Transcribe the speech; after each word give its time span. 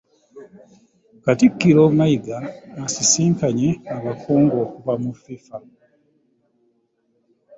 Katikkiro 1.23 1.83
Mayiga 1.97 2.37
asisinkanye 2.85 3.69
abakungu 3.95 4.53
okuva 4.65 4.93
mu 5.03 5.11
FIFA. 5.23 5.57